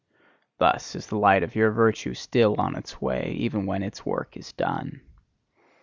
Thus 0.57 0.95
is 0.95 1.05
the 1.05 1.15
light 1.15 1.43
of 1.43 1.53
your 1.55 1.69
virtue 1.69 2.15
still 2.15 2.59
on 2.59 2.75
its 2.75 2.99
way, 2.99 3.35
even 3.37 3.67
when 3.67 3.83
its 3.83 4.03
work 4.03 4.35
is 4.35 4.51
done. 4.51 5.01